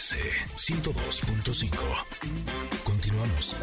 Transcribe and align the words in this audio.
MBS 0.00 0.16
102.5. 0.56 2.06
Continuamos. 2.84 3.54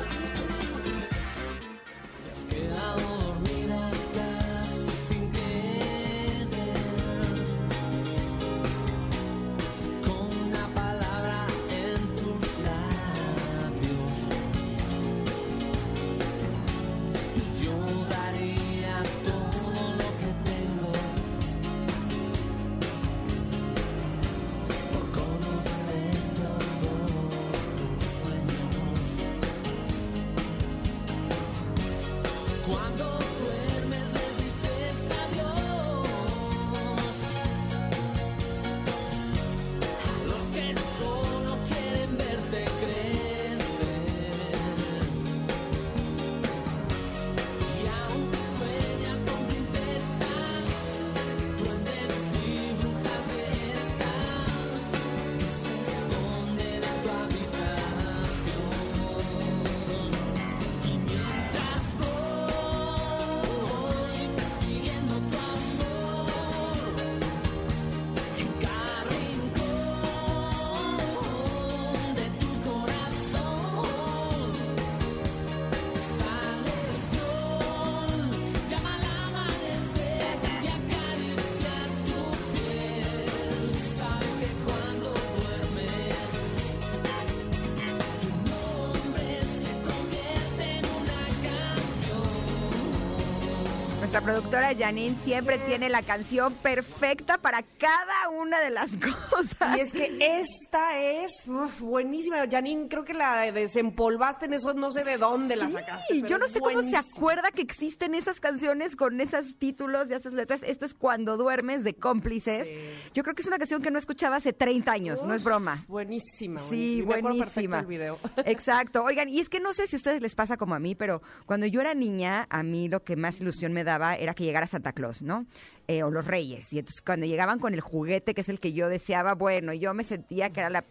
Productora 94.28 94.76
Janine 94.78 95.16
siempre 95.24 95.58
tiene 95.58 95.88
la 95.88 96.02
canción 96.02 96.54
perfecta 96.56 97.38
para 97.38 97.64
cada 97.64 98.28
una 98.30 98.60
de 98.60 98.72
las 98.72 98.92
cosas. 99.30 99.78
Y 99.78 99.80
es 99.80 99.94
que 99.94 100.18
esta 100.20 101.00
es 101.00 101.32
uf, 101.48 101.80
buenísima. 101.80 102.46
Janine, 102.46 102.90
creo 102.90 103.06
que 103.06 103.14
la 103.14 103.50
desempolvaste 103.54 104.48
en 104.48 104.56
eso, 104.56 104.74
no 104.74 104.92
sé 104.92 105.06
de 105.06 105.18
dónde 105.18 105.56
la 105.56 105.70
sacaste. 105.70 106.14
Sí, 106.14 106.24
yo 106.28 106.38
no 106.40 106.50
sé 106.50 106.60
cómo 106.60 106.82
se 106.82 106.98
acuerda 106.98 107.52
que 107.52 107.62
existen 107.62 108.16
esas 108.16 108.42
canciones 108.42 108.98
con 108.98 109.22
esos 109.22 109.58
títulos 109.58 110.10
y 110.10 110.14
esas 110.14 110.34
letras. 110.34 110.60
Esto 110.62 110.86
es 110.86 110.94
Cuando 110.94 111.38
duermes 111.38 111.86
de 111.86 111.94
cómplices. 111.94 112.68
Sí. 112.68 112.76
Yo 113.14 113.24
creo 113.24 113.34
que 113.34 113.44
es 113.44 113.48
una 113.48 113.58
canción 113.58 113.82
que 113.82 113.92
no 113.92 113.98
escuchaba 113.98 114.36
hace 114.36 114.52
30 114.52 114.92
años, 114.92 115.24
no 115.24 115.34
es 115.36 115.42
broma. 115.42 115.86
Buenísima, 115.88 116.60
Sí. 116.68 117.02
Me 117.08 117.22
buenísima. 117.22 117.80
el 117.80 117.86
video. 117.86 118.20
Exacto. 118.46 119.06
Oigan, 119.06 119.30
y 119.30 119.40
es 119.40 119.48
que 119.48 119.62
no 119.62 119.72
sé 119.72 119.88
si 119.88 119.96
a 119.96 119.98
ustedes 119.98 120.22
les 120.22 120.36
pasa 120.36 120.58
como 120.58 120.76
a 120.76 120.80
mí, 120.80 120.96
pero 120.96 121.22
cuando 121.46 121.66
yo 121.66 121.80
era 121.80 121.94
niña, 121.94 122.46
a 122.50 122.62
mí 122.62 122.90
lo 122.90 123.06
que 123.06 123.16
más 123.16 123.40
ilusión 123.40 123.72
me 123.72 123.86
daba 123.86 124.17
era 124.18 124.34
que 124.34 124.44
llegara 124.44 124.68
Santa 124.68 124.94
Claus, 124.94 125.22
¿no? 125.22 125.46
Eh, 125.90 126.04
o 126.04 126.12
los 126.12 126.28
Reyes. 126.28 126.74
Y 126.74 126.80
entonces 126.80 127.02
cuando 127.02 127.26
llegaban 127.26 127.60
con 127.60 127.74
el 127.74 127.80
juguete, 127.80 128.34
que 128.34 128.42
es 128.42 128.50
el 128.50 128.60
que 128.60 128.74
yo 128.74 128.90
deseaba, 128.90 129.36
bueno, 129.36 129.72
yo 129.72 129.94
me 129.94 130.04
sentía 130.04 130.50
que 130.50 130.60
era 130.60 130.70
la, 130.70 130.84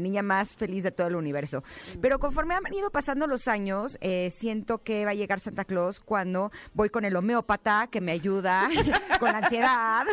niña 0.00 0.22
más 0.22 0.54
feliz 0.54 0.82
de 0.82 0.90
todo 0.90 1.08
el 1.08 1.16
universo. 1.16 1.62
Pero 2.00 2.18
conforme 2.18 2.54
han 2.54 2.72
ido 2.72 2.90
pasando 2.90 3.26
los 3.26 3.48
años, 3.48 3.98
eh, 4.00 4.32
siento 4.34 4.78
que 4.78 5.04
va 5.04 5.10
a 5.10 5.14
llegar 5.14 5.40
Santa 5.40 5.66
Claus 5.66 6.00
cuando 6.00 6.52
voy 6.72 6.88
con 6.88 7.04
el 7.04 7.16
homeópata 7.16 7.88
que 7.92 8.00
me 8.00 8.12
ayuda 8.12 8.70
con 9.20 9.30
la 9.30 9.40
ansiedad, 9.40 10.06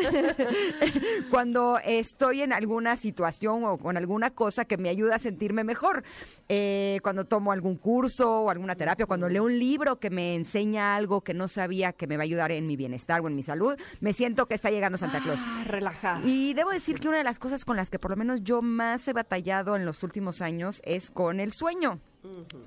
cuando 1.32 1.80
estoy 1.86 2.42
en 2.42 2.52
alguna 2.52 2.98
situación 2.98 3.64
o 3.64 3.78
con 3.78 3.96
alguna 3.96 4.32
cosa 4.32 4.66
que 4.66 4.76
me 4.76 4.90
ayuda 4.90 5.16
a 5.16 5.20
sentirme 5.20 5.64
mejor, 5.64 6.04
eh, 6.50 7.00
cuando 7.02 7.24
tomo 7.24 7.54
algún 7.54 7.78
curso 7.78 8.42
o 8.42 8.50
alguna 8.50 8.76
terapia, 8.76 9.06
cuando 9.06 9.30
leo 9.30 9.46
un 9.46 9.58
libro 9.58 10.02
que 10.02 10.10
me 10.10 10.36
enseña 10.36 10.98
algo 10.98 11.22
que 11.22 11.34
no 11.34 11.48
sabía 11.48 11.94
que 11.94 12.08
me 12.08 12.18
va 12.18 12.24
a 12.24 12.26
ayudar 12.26 12.52
en 12.52 12.68
mi 12.68 12.76
bienestar 12.76 13.22
o 13.22 13.30
en 13.30 13.36
mi 13.38 13.44
salud, 13.44 13.80
me 14.02 14.17
siento 14.18 14.48
que 14.48 14.56
está 14.56 14.72
llegando 14.72 14.98
Santa 14.98 15.20
Claus. 15.22 15.40
Ah, 15.42 15.64
relajada. 15.68 16.22
Y 16.26 16.56
debo 16.56 16.72
decir 16.72 17.00
que 17.00 17.08
una 17.08 17.20
de 17.20 17.24
las 17.24 17.38
cosas 17.38 17.64
con 17.64 17.78
las 17.78 17.90
que 17.90 18.00
por 18.00 18.12
lo 18.12 18.18
menos 18.18 18.44
yo 18.44 18.62
más 18.64 19.08
he 19.08 19.14
batallado 19.14 19.76
en 19.76 19.86
los 19.86 20.02
últimos 20.02 20.42
años 20.42 20.82
es 20.84 21.12
con 21.12 21.40
el 21.40 21.54
sueño. 21.54 22.00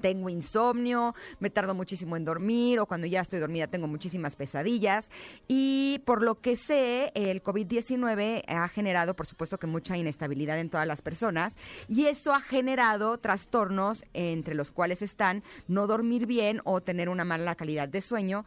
Tengo 0.01 0.31
insomnio, 0.31 1.15
me 1.39 1.51
tardo 1.51 1.75
muchísimo 1.75 2.17
en 2.17 2.25
dormir 2.25 2.79
o 2.79 2.87
cuando 2.87 3.07
ya 3.07 3.21
estoy 3.21 3.41
dormida 3.41 3.67
tengo 3.67 3.89
muchísimas 3.89 4.35
pesadillas 4.35 5.11
y 5.49 6.01
por 6.07 6.23
lo 6.23 6.41
que 6.41 6.57
sé 6.57 7.13
el 7.15 7.43
COVID-19 7.43 8.45
ha 8.47 8.69
generado 8.69 9.15
por 9.15 9.27
supuesto 9.27 9.59
que 9.59 9.67
mucha 9.67 9.99
inestabilidad 9.99 10.59
en 10.59 10.71
todas 10.71 10.87
las 10.87 11.03
personas 11.03 11.57
y 11.89 12.07
eso 12.07 12.33
ha 12.33 12.41
generado 12.41 13.19
trastornos 13.19 14.05
entre 14.15 14.55
los 14.55 14.71
cuales 14.71 15.03
están 15.03 15.43
no 15.69 15.87
dormir 15.87 16.27
bien 16.27 16.63
o 16.65 16.81
tener 16.81 17.11
una 17.11 17.27
mala 17.27 17.55
calidad 17.55 17.89
de 17.89 18.01
sueño 18.01 18.47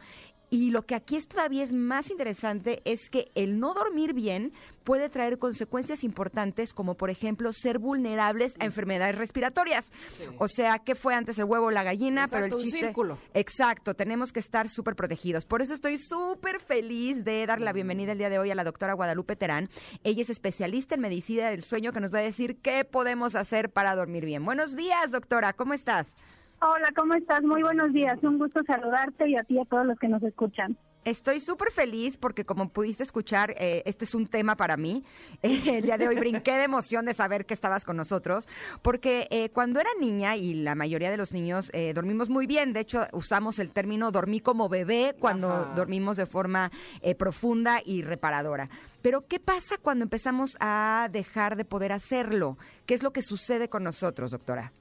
y 0.54 0.70
lo 0.70 0.86
que 0.86 0.94
aquí 0.94 1.16
es 1.16 1.26
todavía 1.26 1.64
es 1.64 1.72
más 1.72 2.10
interesante 2.10 2.80
es 2.84 3.10
que 3.10 3.32
el 3.34 3.58
no 3.58 3.74
dormir 3.74 4.12
bien 4.12 4.52
puede 4.84 5.08
traer 5.08 5.40
consecuencias 5.40 6.04
importantes 6.04 6.72
como 6.72 6.94
por 6.94 7.10
ejemplo 7.10 7.52
ser 7.52 7.80
vulnerables 7.80 8.54
a 8.60 8.64
enfermedades 8.64 9.18
respiratorias. 9.18 9.90
O 10.38 10.46
sea, 10.46 10.78
¿qué 10.78 10.94
fue 10.94 11.12
antes 11.12 11.40
el 11.40 11.46
huevo 11.46 11.66
o 11.66 11.70
la 11.72 11.82
gallina? 11.82 12.26
Exacto, 12.26 12.36
Pero 12.36 12.46
el 12.46 12.52
un 12.54 12.60
chiste... 12.60 12.78
círculo. 12.78 13.18
Exacto, 13.34 13.94
tenemos 13.94 14.32
que 14.32 14.38
estar 14.38 14.68
súper 14.68 14.94
protegidos. 14.94 15.44
Por 15.44 15.60
eso 15.60 15.74
estoy 15.74 15.98
súper 15.98 16.60
feliz 16.60 17.24
de 17.24 17.44
dar 17.46 17.60
la 17.60 17.72
bienvenida 17.72 18.12
el 18.12 18.18
día 18.18 18.30
de 18.30 18.38
hoy 18.38 18.52
a 18.52 18.54
la 18.54 18.62
doctora 18.62 18.94
Guadalupe 18.94 19.34
Terán. 19.34 19.68
Ella 20.04 20.22
es 20.22 20.30
especialista 20.30 20.94
en 20.94 21.00
medicina 21.00 21.50
del 21.50 21.64
sueño 21.64 21.90
que 21.90 21.98
nos 21.98 22.14
va 22.14 22.20
a 22.20 22.22
decir 22.22 22.60
qué 22.62 22.84
podemos 22.84 23.34
hacer 23.34 23.70
para 23.70 23.96
dormir 23.96 24.24
bien. 24.24 24.44
Buenos 24.44 24.76
días, 24.76 25.10
doctora, 25.10 25.52
¿cómo 25.52 25.74
estás? 25.74 26.12
Hola, 26.60 26.90
¿cómo 26.96 27.14
estás? 27.14 27.42
Muy 27.42 27.62
buenos 27.62 27.92
días. 27.92 28.18
Un 28.22 28.38
gusto 28.38 28.62
saludarte 28.66 29.28
y 29.28 29.36
a 29.36 29.44
ti 29.44 29.54
y 29.54 29.60
a 29.60 29.64
todos 29.64 29.86
los 29.86 29.98
que 29.98 30.08
nos 30.08 30.22
escuchan. 30.22 30.76
Estoy 31.04 31.40
súper 31.40 31.70
feliz 31.70 32.16
porque 32.16 32.46
como 32.46 32.70
pudiste 32.70 33.02
escuchar, 33.02 33.50
eh, 33.58 33.82
este 33.84 34.06
es 34.06 34.14
un 34.14 34.26
tema 34.26 34.56
para 34.56 34.78
mí. 34.78 35.04
Eh, 35.42 35.60
el 35.76 35.82
día 35.84 35.98
de 35.98 36.08
hoy 36.08 36.14
brinqué 36.14 36.52
de 36.52 36.64
emoción 36.64 37.04
de 37.04 37.12
saber 37.12 37.44
que 37.44 37.52
estabas 37.52 37.84
con 37.84 37.98
nosotros, 37.98 38.48
porque 38.80 39.28
eh, 39.30 39.50
cuando 39.50 39.78
era 39.78 39.90
niña, 40.00 40.36
y 40.36 40.54
la 40.54 40.74
mayoría 40.74 41.10
de 41.10 41.18
los 41.18 41.32
niños 41.32 41.70
eh, 41.74 41.92
dormimos 41.92 42.30
muy 42.30 42.46
bien, 42.46 42.72
de 42.72 42.80
hecho 42.80 43.02
usamos 43.12 43.58
el 43.58 43.68
término 43.70 44.10
dormí 44.10 44.40
como 44.40 44.70
bebé 44.70 45.14
cuando 45.20 45.50
Ajá. 45.52 45.74
dormimos 45.76 46.16
de 46.16 46.24
forma 46.24 46.72
eh, 47.02 47.14
profunda 47.14 47.82
y 47.84 48.00
reparadora. 48.00 48.70
Pero 49.02 49.26
¿qué 49.26 49.38
pasa 49.38 49.76
cuando 49.76 50.04
empezamos 50.04 50.56
a 50.60 51.10
dejar 51.12 51.56
de 51.56 51.66
poder 51.66 51.92
hacerlo? 51.92 52.56
¿Qué 52.86 52.94
es 52.94 53.02
lo 53.02 53.12
que 53.12 53.20
sucede 53.20 53.68
con 53.68 53.84
nosotros, 53.84 54.30
doctora? 54.30 54.72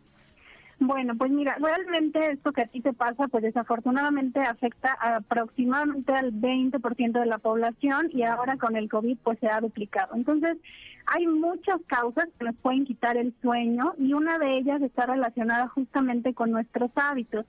Bueno, 0.79 1.15
pues 1.15 1.31
mira, 1.31 1.55
realmente 1.59 2.31
esto 2.31 2.51
que 2.51 2.63
a 2.63 2.67
ti 2.67 2.81
te 2.81 2.93
pasa, 2.93 3.27
pues 3.27 3.43
desafortunadamente 3.43 4.39
afecta 4.41 4.93
aproximadamente 4.93 6.13
al 6.13 6.33
20% 6.33 7.19
de 7.19 7.25
la 7.25 7.37
población 7.37 8.09
y 8.11 8.23
ahora 8.23 8.57
con 8.57 8.75
el 8.75 8.89
COVID 8.89 9.17
pues 9.23 9.39
se 9.39 9.47
ha 9.47 9.61
duplicado. 9.61 10.15
Entonces, 10.15 10.57
hay 11.05 11.27
muchas 11.27 11.79
causas 11.87 12.27
que 12.37 12.45
nos 12.45 12.55
pueden 12.55 12.85
quitar 12.85 13.17
el 13.17 13.33
sueño 13.41 13.93
y 13.97 14.13
una 14.13 14.39
de 14.39 14.57
ellas 14.57 14.81
está 14.81 15.05
relacionada 15.05 15.67
justamente 15.67 16.33
con 16.33 16.51
nuestros 16.51 16.91
hábitos. 16.95 17.45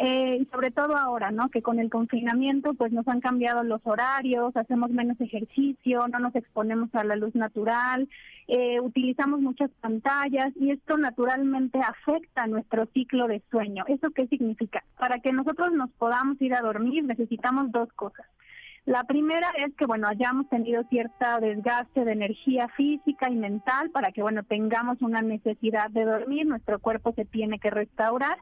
Eh, 0.00 0.38
y 0.42 0.44
sobre 0.52 0.70
todo 0.70 0.96
ahora, 0.96 1.32
¿no? 1.32 1.48
Que 1.50 1.60
con 1.60 1.80
el 1.80 1.90
confinamiento 1.90 2.72
pues 2.74 2.92
nos 2.92 3.08
han 3.08 3.20
cambiado 3.20 3.64
los 3.64 3.80
horarios, 3.84 4.56
hacemos 4.56 4.90
menos 4.90 5.20
ejercicio, 5.20 6.06
no 6.06 6.20
nos 6.20 6.36
exponemos 6.36 6.88
a 6.94 7.02
la 7.02 7.16
luz 7.16 7.34
natural, 7.34 8.08
eh, 8.46 8.78
utilizamos 8.78 9.40
muchas 9.40 9.70
pantallas 9.80 10.52
y 10.54 10.70
esto 10.70 10.96
naturalmente 10.98 11.80
afecta 11.80 12.46
nuestro 12.46 12.86
ciclo 12.94 13.26
de 13.26 13.42
sueño. 13.50 13.82
¿Eso 13.88 14.10
qué 14.10 14.28
significa? 14.28 14.84
Para 15.00 15.18
que 15.18 15.32
nosotros 15.32 15.72
nos 15.72 15.90
podamos 15.90 16.40
ir 16.40 16.54
a 16.54 16.60
dormir 16.60 17.02
necesitamos 17.02 17.72
dos 17.72 17.92
cosas. 17.94 18.26
La 18.86 19.02
primera 19.02 19.50
es 19.66 19.74
que, 19.74 19.84
bueno, 19.84 20.06
hayamos 20.06 20.48
tenido 20.48 20.84
cierta 20.84 21.40
desgaste 21.40 22.04
de 22.04 22.12
energía 22.12 22.68
física 22.68 23.28
y 23.28 23.34
mental 23.34 23.90
para 23.90 24.12
que, 24.12 24.22
bueno, 24.22 24.44
tengamos 24.44 25.02
una 25.02 25.22
necesidad 25.22 25.90
de 25.90 26.04
dormir, 26.04 26.46
nuestro 26.46 26.78
cuerpo 26.78 27.12
se 27.14 27.24
tiene 27.24 27.58
que 27.58 27.68
restaurar. 27.68 28.38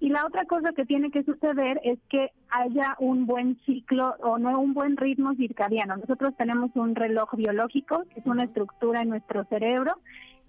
Y 0.00 0.10
la 0.10 0.24
otra 0.26 0.44
cosa 0.44 0.72
que 0.72 0.84
tiene 0.84 1.10
que 1.10 1.24
suceder 1.24 1.80
es 1.82 1.98
que 2.08 2.30
haya 2.50 2.94
un 3.00 3.26
buen 3.26 3.58
ciclo 3.66 4.14
o 4.20 4.38
no 4.38 4.60
un 4.60 4.72
buen 4.72 4.96
ritmo 4.96 5.34
circadiano. 5.34 5.96
Nosotros 5.96 6.34
tenemos 6.36 6.70
un 6.74 6.94
reloj 6.94 7.34
biológico, 7.34 8.04
que 8.14 8.20
es 8.20 8.26
una 8.26 8.44
estructura 8.44 9.02
en 9.02 9.08
nuestro 9.08 9.44
cerebro, 9.44 9.94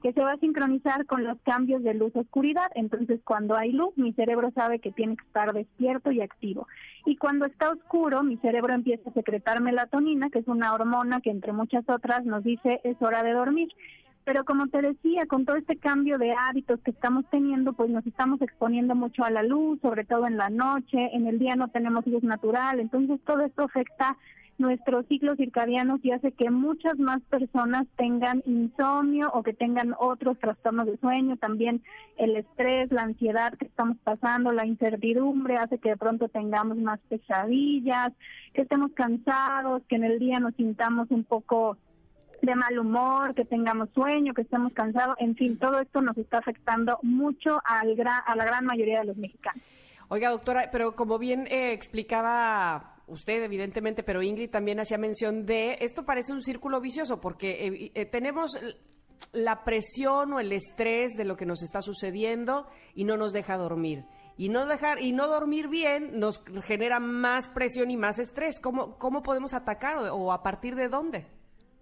que 0.04 0.14
se 0.14 0.22
va 0.22 0.34
a 0.34 0.38
sincronizar 0.38 1.06
con 1.06 1.24
los 1.24 1.38
cambios 1.42 1.84
de 1.84 1.94
luz-oscuridad. 1.94 2.72
Entonces, 2.76 3.20
cuando 3.24 3.58
hay 3.58 3.72
luz, 3.72 3.98
mi 3.98 4.14
cerebro 4.14 4.52
sabe 4.52 4.80
que 4.80 4.92
tiene 4.92 5.18
que 5.18 5.26
estar 5.26 5.52
despierto 5.52 6.12
y 6.12 6.22
activo. 6.22 6.68
Y 7.06 7.18
cuando 7.18 7.46
está 7.46 7.72
oscuro, 7.72 8.24
mi 8.24 8.38
cerebro 8.38 8.74
empieza 8.74 9.10
a 9.10 9.14
secretar 9.14 9.62
melatonina, 9.62 10.30
que 10.30 10.40
es 10.40 10.48
una 10.48 10.74
hormona 10.74 11.22
que 11.22 11.32
entre 11.32 11.54
muchas 11.54 11.88
otras 11.90 12.24
nos 12.24 12.44
dice 12.44 12.82
es 12.84 13.02
hora 13.02 13.24
de 13.24 13.34
dormir. 13.34 13.70
Pero 14.30 14.46
como 14.46 14.68
te 14.68 14.80
decía, 14.84 15.26
con 15.26 15.44
todo 15.44 15.56
este 15.56 15.78
cambio 15.78 16.20
de 16.20 16.34
hábitos 16.34 16.80
que 16.82 16.92
estamos 16.92 17.26
teniendo, 17.32 17.74
pues 17.74 17.90
nos 17.90 18.06
estamos 18.06 18.40
exponiendo 18.44 18.94
mucho 18.94 19.24
a 19.24 19.32
la 19.32 19.42
luz, 19.42 19.82
sobre 19.82 20.06
todo 20.06 20.28
en 20.28 20.38
la 20.38 20.52
noche, 20.52 21.10
en 21.14 21.26
el 21.26 21.40
día 21.40 21.56
no 21.56 21.70
tenemos 21.70 22.06
luz 22.06 22.22
natural, 22.22 22.80
entonces 22.80 23.20
todo 23.26 23.42
esto 23.42 23.64
afecta 23.64 24.18
nuestros 24.60 25.08
ciclos 25.08 25.38
circadianos 25.38 26.00
y 26.04 26.12
hace 26.12 26.32
que 26.32 26.52
muchas 26.52 27.00
más 27.00 27.24
personas 27.24 27.88
tengan 27.98 28.44
insomnio 28.46 29.32
o 29.34 29.42
que 29.42 29.54
tengan 29.54 29.96
otros 29.98 30.38
trastornos 30.38 30.86
de 30.86 30.98
sueño. 30.98 31.38
También 31.38 31.82
el 32.18 32.36
estrés, 32.36 32.92
la 32.92 33.02
ansiedad 33.02 33.54
que 33.54 33.66
estamos 33.66 33.98
pasando, 34.04 34.52
la 34.52 34.68
incertidumbre 34.68 35.58
hace 35.58 35.80
que 35.80 35.90
de 35.90 35.98
pronto 35.98 36.28
tengamos 36.28 36.78
más 36.78 37.00
pesadillas, 37.10 38.14
que 38.54 38.62
estemos 38.62 38.92
cansados, 38.92 39.82
que 39.90 39.96
en 39.96 40.04
el 40.04 40.20
día 40.20 40.40
nos 40.40 40.54
sintamos 40.54 41.10
un 41.10 41.24
poco 41.24 41.78
de 42.42 42.56
mal 42.56 42.78
humor, 42.80 43.36
que 43.36 43.46
tengamos 43.46 43.90
sueño, 43.94 44.34
que 44.34 44.44
estemos 44.44 44.74
cansados, 44.74 45.16
en 45.20 45.36
fin, 45.36 45.58
todo 45.58 45.80
esto 45.80 46.02
nos 46.02 46.18
está 46.18 46.40
afectando 46.40 47.00
mucho 47.02 47.60
al 47.66 47.96
a 48.00 48.36
la 48.36 48.46
gran 48.46 48.66
mayoría 48.66 49.00
de 49.00 49.06
los 49.06 49.18
mexicanos. 49.18 49.62
Oiga, 50.12 50.32
doctora, 50.32 50.70
pero 50.72 50.96
como 50.96 51.20
bien 51.20 51.46
eh, 51.48 51.72
explicaba 51.72 52.96
usted, 53.06 53.44
evidentemente, 53.44 54.02
pero 54.02 54.24
Ingrid 54.24 54.50
también 54.50 54.80
hacía 54.80 54.98
mención 54.98 55.46
de, 55.46 55.78
esto 55.82 56.04
parece 56.04 56.34
un 56.34 56.42
círculo 56.42 56.82
vicioso, 56.82 57.22
porque 57.22 57.68
eh, 57.68 57.92
eh, 57.94 58.06
tenemos 58.06 58.60
la 59.34 59.64
presión 59.64 60.34
o 60.34 60.40
el 60.40 60.52
estrés 60.52 61.14
de 61.14 61.26
lo 61.26 61.36
que 61.36 61.46
nos 61.46 61.62
está 61.62 61.82
sucediendo 61.82 62.66
y 62.96 63.04
no 63.04 63.18
nos 63.18 63.34
deja 63.34 63.56
dormir. 63.58 64.06
Y 64.36 64.50
no 64.50 64.66
dejar 64.66 65.02
y 65.02 65.12
no 65.12 65.28
dormir 65.28 65.68
bien 65.68 66.18
nos 66.18 66.42
genera 66.64 67.00
más 67.00 67.50
presión 67.50 67.92
y 67.92 67.98
más 67.98 68.18
estrés. 68.18 68.60
¿Cómo, 68.60 68.98
cómo 68.98 69.22
podemos 69.22 69.54
atacar 69.54 69.98
o 70.12 70.32
a 70.32 70.42
partir 70.42 70.76
de 70.76 70.88
dónde? 70.88 71.28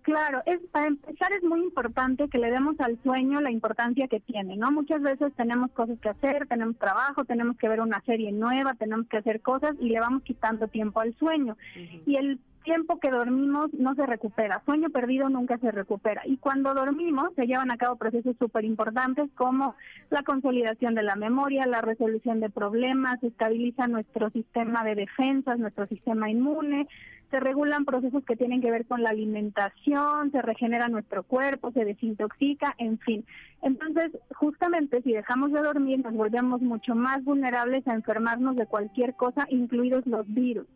Claro, 0.08 0.42
es, 0.46 0.62
para 0.72 0.88
empezar 0.88 1.34
es 1.34 1.44
muy 1.44 1.60
importante 1.60 2.30
que 2.30 2.38
le 2.38 2.50
demos 2.50 2.80
al 2.80 2.98
sueño 3.04 3.42
la 3.42 3.52
importancia 3.52 4.08
que 4.08 4.22
tiene, 4.22 4.56
¿no? 4.56 4.72
Muchas 4.72 5.02
veces 5.02 5.34
tenemos 5.36 5.70
cosas 5.72 6.00
que 6.00 6.08
hacer, 6.08 6.48
tenemos 6.48 6.78
trabajo, 6.78 7.26
tenemos 7.26 7.58
que 7.58 7.68
ver 7.68 7.82
una 7.82 8.00
serie 8.06 8.32
nueva, 8.32 8.74
tenemos 8.76 9.10
que 9.10 9.18
hacer 9.18 9.42
cosas 9.42 9.76
y 9.82 9.90
le 9.90 10.00
vamos 10.00 10.24
quitando 10.24 10.70
tiempo 10.70 11.02
al 11.02 11.14
sueño. 11.18 11.58
Y 12.06 12.16
el 12.16 12.40
tiempo 12.68 13.00
que 13.00 13.10
dormimos 13.10 13.74
no 13.74 13.96
se 13.96 14.06
recupera, 14.06 14.62
sueño 14.66 14.90
perdido 14.90 15.30
nunca 15.30 15.58
se 15.58 15.72
recupera. 15.72 16.22
Y 16.26 16.36
cuando 16.36 16.74
dormimos 16.74 17.34
se 17.38 17.48
llevan 17.48 17.72
a 17.72 17.78
cabo 17.78 17.96
procesos 17.96 18.36
súper 18.38 18.66
importantes 18.66 19.30
como 19.36 19.74
la 20.10 20.22
consolidación 20.24 20.94
de 20.94 21.04
la 21.04 21.16
memoria, 21.16 21.66
la 21.66 21.80
resolución 21.80 22.42
de 22.42 22.50
problemas, 22.50 23.24
estabiliza 23.24 23.88
nuestro 23.88 24.30
sistema 24.32 24.84
de 24.84 24.96
defensas, 24.96 25.58
nuestro 25.60 25.88
sistema 25.88 26.30
inmune, 26.30 26.90
se 27.32 27.40
regulan 27.40 27.86
procesos 27.86 28.26
que 28.26 28.36
tienen 28.36 28.62
que 28.62 28.72
ver 28.72 28.86
con 28.86 29.02
la 29.02 29.12
alimentación, 29.12 30.32
se 30.34 30.42
regenera 30.42 30.90
nuestro 30.90 31.24
cuerpo, 31.24 31.72
se 31.72 31.86
desintoxica, 31.86 32.76
en 32.80 33.00
fin. 33.00 33.24
Entonces, 33.62 34.12
justamente 34.36 35.02
si 35.04 35.14
dejamos 35.14 35.54
de 35.54 35.62
dormir, 35.62 36.04
nos 36.04 36.14
volvemos 36.14 36.62
mucho 36.62 36.96
más 36.96 37.24
vulnerables 37.24 37.88
a 37.88 37.94
enfermarnos 37.94 38.58
de 38.58 38.66
cualquier 38.66 39.16
cosa, 39.16 39.48
incluidos 39.50 40.06
los 40.06 40.28
virus. 40.34 40.68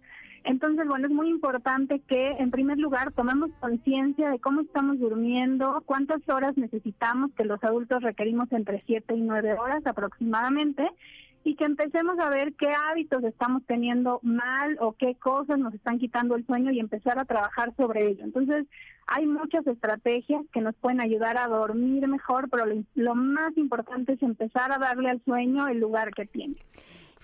Entonces, 0.44 0.88
bueno, 0.88 1.08
es 1.08 1.14
muy 1.14 1.30
importante 1.30 2.00
que, 2.08 2.32
en 2.32 2.50
primer 2.50 2.80
lugar, 2.80 3.12
tomemos 3.12 3.52
conciencia 3.60 4.30
de 4.30 4.40
cómo 4.40 4.62
estamos 4.62 5.00
durmiendo, 5.00 5.84
cuántas 5.86 6.28
horas 6.28 6.58
necesitamos, 6.58 7.32
que 7.34 7.46
los 7.46 7.64
adultos 7.64 8.02
requerimos 8.02 8.52
entre 8.52 8.84
7 8.86 9.16
y 9.16 9.22
9 9.22 9.54
horas 9.54 9.86
aproximadamente, 9.86 10.90
y 11.44 11.56
que 11.56 11.66
empecemos 11.66 12.20
a 12.20 12.30
ver 12.30 12.54
qué 12.54 12.70
hábitos 12.70 13.24
estamos 13.24 13.64
teniendo 13.66 14.20
mal 14.22 14.78
o 14.80 14.94
qué 14.94 15.16
cosas 15.16 15.58
nos 15.58 15.74
están 15.74 15.98
quitando 15.98 16.36
el 16.36 16.46
sueño 16.46 16.72
y 16.72 16.80
empezar 16.80 17.18
a 17.18 17.26
trabajar 17.26 17.74
sobre 17.76 18.10
ello. 18.10 18.24
Entonces, 18.24 18.68
hay 19.08 19.26
muchas 19.26 19.66
estrategias 19.66 20.44
que 20.54 20.62
nos 20.62 20.76
pueden 20.76 21.02
ayudar 21.02 21.38
a 21.38 21.48
dormir 21.48 22.08
mejor, 22.08 22.50
pero 22.50 22.66
lo, 22.94 23.16
más 23.16 23.58
importante 23.58 24.14
es 24.14 24.22
empezar 24.22 24.72
a 24.72 24.78
darle 24.78 25.10
al 25.10 25.24
sueño 25.24 25.68
el 25.68 25.80
lugar 25.80 26.14
que 26.14 26.26
tiene. 26.28 26.56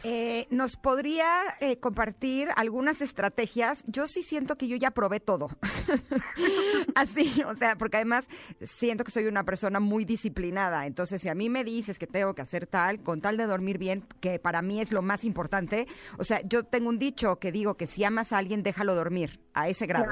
Eh, 0.04 0.48
¿Nos 0.52 0.78
podría 0.78 1.26
eh, 1.60 1.80
compartir 1.80 2.50
algunas 2.56 3.02
estrategias? 3.02 3.84
Yo 3.88 4.08
sí 4.08 4.22
siento 4.22 4.56
que 4.56 4.68
yo 4.68 4.76
ya 4.76 4.92
probé 4.92 5.20
todo. 5.20 5.50
Así, 6.96 7.42
o 7.48 7.56
sea, 7.56 7.78
porque 7.78 7.98
además 7.98 8.28
siento 8.62 9.04
que 9.04 9.12
soy 9.12 9.26
una 9.26 9.44
persona 9.44 9.80
muy 9.80 10.06
disciplinada. 10.06 10.86
Entonces, 10.86 11.22
si 11.22 11.30
a 11.30 11.36
mí 11.36 11.50
me 11.50 11.64
dices 11.64 11.98
que 11.98 12.08
tengo 12.08 12.36
que 12.36 12.42
hacer 12.42 12.68
tal, 12.68 13.02
con 13.02 13.22
tal 13.22 13.38
de 13.38 13.46
dormir 13.46 13.78
bien, 13.78 14.06
que 14.20 14.40
para 14.40 14.62
mí 14.62 14.82
es 14.82 14.92
lo 14.92 15.02
más 15.02 15.24
importante, 15.24 15.88
o 16.18 16.24
sea, 16.24 16.42
yo 16.42 16.64
tengo 16.64 16.90
un 16.90 17.00
dicho 17.00 17.40
que 17.40 17.52
digo 17.52 17.76
que 17.76 17.88
si 17.88 18.04
amas 18.04 18.32
a 18.32 18.38
alguien, 18.38 18.64
déjalo 18.64 18.94
dormir, 18.94 19.40
a 19.62 19.70
ese 19.70 19.86
grado. 19.86 20.12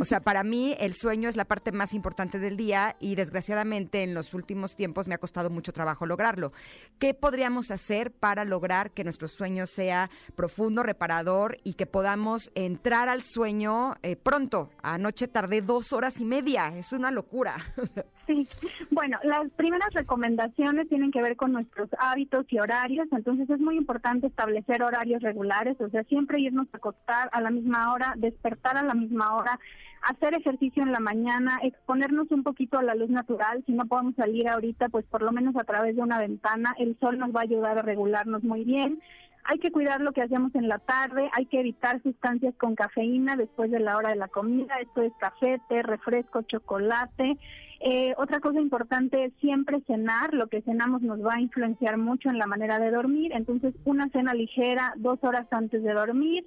O 0.00 0.04
sea, 0.04 0.20
para 0.20 0.44
mí 0.44 0.76
el 0.78 0.94
sueño 0.94 1.28
es 1.28 1.34
la 1.34 1.44
parte 1.44 1.72
más 1.72 1.92
importante 1.92 2.38
del 2.38 2.56
día 2.56 2.94
y 3.00 3.16
desgraciadamente 3.16 4.04
en 4.04 4.14
los 4.14 4.32
últimos 4.32 4.76
tiempos 4.76 5.08
me 5.08 5.14
ha 5.14 5.18
costado 5.18 5.50
mucho 5.50 5.72
trabajo 5.72 6.06
lograrlo. 6.06 6.52
¿Qué 7.00 7.14
podríamos 7.14 7.72
hacer 7.72 8.12
para 8.12 8.44
lograr 8.44 8.92
que 8.92 9.02
nuestro 9.02 9.26
sueño 9.26 9.66
sea 9.66 10.08
profundo, 10.36 10.84
reparador 10.84 11.58
y 11.64 11.74
que 11.74 11.86
podamos 11.86 12.52
entrar 12.54 13.08
al 13.08 13.22
sueño 13.24 13.96
eh, 14.02 14.14
pronto? 14.14 14.70
Anoche 14.82 15.26
tardé 15.26 15.62
dos 15.62 15.92
horas 15.92 16.20
y 16.20 16.24
media, 16.24 16.76
es 16.76 16.92
una 16.92 17.10
locura. 17.10 17.56
Sí, 18.28 18.46
bueno, 18.90 19.18
las 19.22 19.50
primeras 19.52 19.88
recomendaciones 19.94 20.86
tienen 20.90 21.10
que 21.10 21.22
ver 21.22 21.34
con 21.34 21.50
nuestros 21.50 21.88
hábitos 21.98 22.44
y 22.50 22.58
horarios, 22.58 23.08
entonces 23.10 23.48
es 23.48 23.58
muy 23.58 23.78
importante 23.78 24.26
establecer 24.26 24.82
horarios 24.82 25.22
regulares, 25.22 25.80
o 25.80 25.88
sea, 25.88 26.04
siempre 26.04 26.38
irnos 26.38 26.66
a 26.74 26.76
acostar 26.76 27.30
a 27.32 27.40
la 27.40 27.48
misma 27.48 27.90
hora, 27.90 28.12
despertar 28.18 28.76
a 28.80 28.84
la 28.84 28.94
misma 28.94 29.36
hora, 29.36 29.58
hacer 30.02 30.34
ejercicio 30.34 30.82
en 30.82 30.92
la 30.92 31.00
mañana, 31.00 31.58
exponernos 31.62 32.30
un 32.30 32.42
poquito 32.42 32.78
a 32.78 32.82
la 32.82 32.94
luz 32.94 33.10
natural, 33.10 33.62
si 33.66 33.72
no 33.72 33.86
podemos 33.86 34.14
salir 34.14 34.48
ahorita, 34.48 34.88
pues 34.88 35.04
por 35.06 35.22
lo 35.22 35.32
menos 35.32 35.56
a 35.56 35.64
través 35.64 35.96
de 35.96 36.02
una 36.02 36.18
ventana, 36.18 36.74
el 36.78 36.96
sol 37.00 37.18
nos 37.18 37.34
va 37.34 37.40
a 37.40 37.44
ayudar 37.44 37.78
a 37.78 37.82
regularnos 37.82 38.42
muy 38.44 38.64
bien 38.64 39.00
hay 39.48 39.58
que 39.58 39.72
cuidar 39.72 40.02
lo 40.02 40.12
que 40.12 40.20
hacemos 40.20 40.54
en 40.54 40.68
la 40.68 40.78
tarde, 40.78 41.30
hay 41.32 41.46
que 41.46 41.60
evitar 41.60 42.02
sustancias 42.02 42.54
con 42.56 42.74
cafeína 42.74 43.34
después 43.34 43.70
de 43.70 43.80
la 43.80 43.96
hora 43.96 44.10
de 44.10 44.16
la 44.16 44.28
comida, 44.28 44.74
esto 44.78 45.00
es 45.00 45.12
café, 45.18 45.58
té, 45.70 45.82
refresco, 45.82 46.42
chocolate. 46.42 47.38
Eh, 47.80 48.12
otra 48.18 48.40
cosa 48.40 48.60
importante 48.60 49.24
es 49.24 49.32
siempre 49.40 49.80
cenar, 49.86 50.34
lo 50.34 50.48
que 50.48 50.60
cenamos 50.60 51.00
nos 51.00 51.24
va 51.24 51.36
a 51.36 51.40
influenciar 51.40 51.96
mucho 51.96 52.28
en 52.28 52.36
la 52.36 52.46
manera 52.46 52.78
de 52.78 52.90
dormir, 52.90 53.32
entonces 53.32 53.74
una 53.86 54.10
cena 54.10 54.34
ligera 54.34 54.92
dos 54.96 55.18
horas 55.22 55.46
antes 55.50 55.82
de 55.82 55.94
dormir 55.94 56.44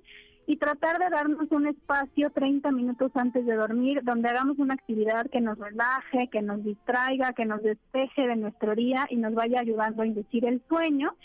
y 0.51 0.58
tratar 0.58 1.00
de 1.00 1.10
darnos 1.10 1.50
un 1.51 1.65
espacio 1.65 2.29
30 2.29 2.74
minutos 2.74 3.10
antes 3.15 3.46
de 3.46 3.55
dormir 3.55 4.01
donde 4.03 4.27
hagamos 4.27 4.60
una 4.60 4.74
actividad 4.74 5.29
que 5.29 5.39
nos 5.39 5.58
relaje, 5.58 6.27
que 6.29 6.41
nos 6.41 6.62
distraiga, 6.62 7.31
que 7.31 7.46
nos 7.46 7.63
despeje 7.63 8.27
de 8.27 8.36
nuestro 8.36 8.75
día 8.75 9.08
y 9.10 9.15
nos 9.15 9.34
vaya 9.34 9.62
ayudando 9.62 10.03
a 10.03 10.05
inducir 10.05 10.43
el 10.43 10.62
sueño 10.67 11.15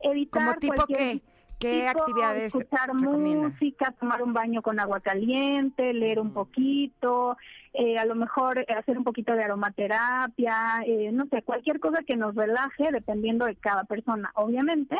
evitar 0.00 0.44
¿Como 0.44 0.54
tipo 0.60 0.86
qué? 0.86 1.20
¿Qué 1.58 1.88
actividades 1.88 2.54
escuchar 2.54 2.94
música, 2.94 3.90
tomar 3.98 4.22
un 4.22 4.32
baño 4.32 4.62
con 4.62 4.78
agua 4.78 5.00
caliente, 5.00 5.92
leer 5.92 6.20
un 6.20 6.32
poquito, 6.32 7.36
eh, 7.72 7.98
a 7.98 8.04
lo 8.04 8.14
mejor 8.14 8.64
hacer 8.78 8.96
un 8.96 9.02
poquito 9.02 9.32
de 9.32 9.42
aromaterapia, 9.42 10.82
eh, 10.86 11.10
no 11.10 11.26
sé, 11.26 11.42
cualquier 11.42 11.80
cosa 11.80 12.04
que 12.04 12.14
nos 12.14 12.36
relaje, 12.36 12.92
dependiendo 12.92 13.44
de 13.44 13.56
cada 13.56 13.82
persona, 13.82 14.30
obviamente. 14.36 14.96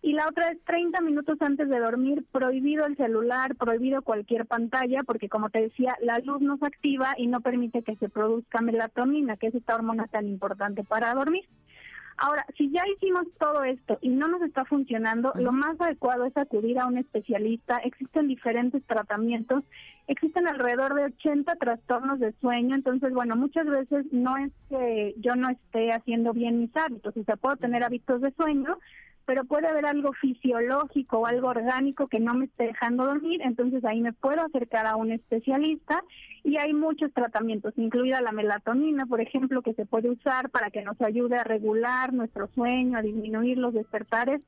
Y 0.00 0.12
la 0.12 0.28
otra 0.28 0.50
es 0.50 0.62
30 0.64 1.00
minutos 1.00 1.40
antes 1.40 1.68
de 1.68 1.78
dormir, 1.80 2.24
prohibido 2.30 2.86
el 2.86 2.96
celular, 2.96 3.56
prohibido 3.56 4.02
cualquier 4.02 4.46
pantalla, 4.46 5.02
porque 5.02 5.28
como 5.28 5.50
te 5.50 5.62
decía, 5.62 5.96
la 6.00 6.18
luz 6.20 6.40
nos 6.40 6.62
activa 6.62 7.14
y 7.18 7.26
no 7.26 7.40
permite 7.40 7.82
que 7.82 7.96
se 7.96 8.08
produzca 8.08 8.60
melatonina, 8.60 9.36
que 9.36 9.48
es 9.48 9.54
esta 9.56 9.74
hormona 9.74 10.06
tan 10.06 10.28
importante 10.28 10.84
para 10.84 11.14
dormir. 11.14 11.44
Ahora, 12.20 12.44
si 12.56 12.68
ya 12.70 12.82
hicimos 12.96 13.26
todo 13.38 13.62
esto 13.62 13.96
y 14.00 14.08
no 14.08 14.26
nos 14.26 14.42
está 14.42 14.64
funcionando, 14.64 15.32
lo 15.36 15.52
más 15.52 15.80
adecuado 15.80 16.24
es 16.24 16.36
acudir 16.36 16.80
a 16.80 16.86
un 16.86 16.98
especialista. 16.98 17.78
Existen 17.78 18.26
diferentes 18.26 18.82
tratamientos, 18.86 19.62
existen 20.08 20.48
alrededor 20.48 20.94
de 20.94 21.04
80 21.04 21.54
trastornos 21.56 22.18
de 22.18 22.32
sueño, 22.40 22.74
entonces, 22.74 23.12
bueno, 23.12 23.36
muchas 23.36 23.66
veces 23.66 24.04
no 24.10 24.36
es 24.36 24.50
que 24.68 25.14
yo 25.18 25.36
no 25.36 25.48
esté 25.48 25.92
haciendo 25.92 26.32
bien 26.32 26.58
mis 26.58 26.76
hábitos, 26.76 27.16
o 27.16 27.22
sea, 27.22 27.36
puedo 27.36 27.56
tener 27.56 27.84
hábitos 27.84 28.20
de 28.20 28.32
sueño, 28.32 28.78
pero 29.28 29.44
puede 29.44 29.68
haber 29.68 29.84
algo 29.84 30.14
fisiológico 30.14 31.18
o 31.18 31.26
algo 31.26 31.48
orgánico 31.48 32.08
que 32.08 32.18
no 32.18 32.32
me 32.32 32.46
esté 32.46 32.64
dejando 32.64 33.04
dormir, 33.04 33.42
entonces 33.42 33.84
ahí 33.84 34.00
me 34.00 34.14
puedo 34.14 34.40
acercar 34.40 34.86
a 34.86 34.96
un 34.96 35.12
especialista 35.12 36.02
y 36.44 36.56
hay 36.56 36.72
muchos 36.72 37.12
tratamientos, 37.12 37.74
incluida 37.76 38.22
la 38.22 38.32
melatonina, 38.32 39.04
por 39.04 39.20
ejemplo, 39.20 39.60
que 39.60 39.74
se 39.74 39.84
puede 39.84 40.08
usar 40.08 40.48
para 40.48 40.70
que 40.70 40.80
nos 40.80 40.98
ayude 41.02 41.36
a 41.36 41.44
regular 41.44 42.14
nuestro 42.14 42.48
sueño, 42.54 42.96
a 42.96 43.02
disminuir 43.02 43.58
los 43.58 43.74
despertares, 43.74 44.40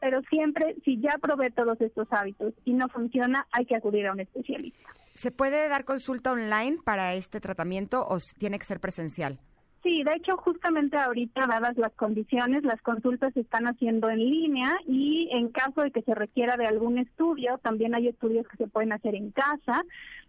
pero 0.00 0.22
siempre, 0.30 0.76
si 0.82 0.98
ya 0.98 1.18
probé 1.20 1.50
todos 1.50 1.78
estos 1.82 2.08
hábitos 2.10 2.54
y 2.64 2.72
no 2.72 2.88
funciona, 2.88 3.46
hay 3.52 3.66
que 3.66 3.76
acudir 3.76 4.06
a 4.06 4.12
un 4.12 4.20
especialista. 4.20 4.88
¿Se 5.12 5.30
puede 5.30 5.68
dar 5.68 5.84
consulta 5.84 6.32
online 6.32 6.78
para 6.82 7.12
este 7.12 7.38
tratamiento 7.38 8.06
o 8.08 8.16
tiene 8.38 8.58
que 8.58 8.64
ser 8.64 8.80
presencial? 8.80 9.40
Sí, 9.82 10.04
de 10.04 10.14
hecho, 10.14 10.36
justamente 10.36 10.96
ahorita, 10.96 11.46
dadas 11.46 11.76
las 11.76 11.92
condiciones, 11.94 12.62
las 12.62 12.80
consultas 12.82 13.34
se 13.34 13.40
están 13.40 13.66
haciendo 13.66 14.08
en 14.10 14.18
línea 14.18 14.78
y 14.86 15.28
en 15.32 15.48
caso 15.48 15.80
de 15.80 15.90
que 15.90 16.02
se 16.02 16.14
requiera 16.14 16.56
de 16.56 16.66
algún 16.66 16.98
estudio, 16.98 17.58
también 17.58 17.94
hay 17.94 18.08
estudios 18.08 18.46
que 18.46 18.56
se 18.56 18.68
pueden 18.68 18.92
hacer 18.92 19.16
en 19.16 19.32
casa 19.32 19.84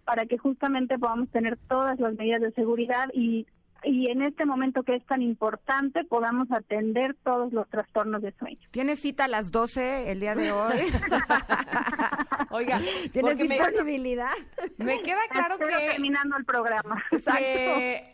para 0.06 0.26
que 0.26 0.40
justamente 0.40 0.98
podamos 0.98 1.30
tener 1.30 1.58
todas 1.70 2.00
las 2.00 2.16
medidas 2.16 2.42
de 2.42 2.52
seguridad 2.52 3.10
y 3.14 3.46
y 3.86 4.10
en 4.10 4.22
este 4.22 4.46
momento 4.46 4.84
que 4.84 4.96
es 4.96 5.06
tan 5.06 5.22
importante 5.22 6.04
podamos 6.06 6.52
atender 6.52 7.16
todos 7.24 7.52
los 7.52 7.68
trastornos 7.70 8.22
de 8.22 8.32
sueño. 8.34 8.60
¿Tienes 8.72 9.00
cita 9.00 9.26
a 9.26 9.28
las 9.28 9.52
12 9.52 10.12
el 10.12 10.20
día 10.20 10.36
de 10.36 10.52
hoy? 10.52 10.78
Oiga, 12.50 12.80
¿tienes 13.12 13.38
disponibilidad? 13.38 14.32
Me, 14.78 15.02
queda 15.02 15.22
claro 15.30 15.56
Estoy 15.56 15.74
que... 15.74 15.88
terminando 15.92 16.38
el 16.38 16.46
programa. 16.46 17.04
que, 17.10 17.96
eh, 17.96 18.14